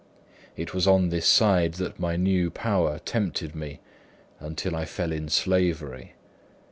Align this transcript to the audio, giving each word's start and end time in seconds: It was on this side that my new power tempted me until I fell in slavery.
It 0.57 0.73
was 0.73 0.87
on 0.87 1.09
this 1.09 1.27
side 1.27 1.75
that 1.75 1.99
my 1.99 2.15
new 2.15 2.49
power 2.49 2.97
tempted 3.05 3.53
me 3.53 3.81
until 4.39 4.75
I 4.75 4.85
fell 4.85 5.11
in 5.11 5.29
slavery. 5.29 6.13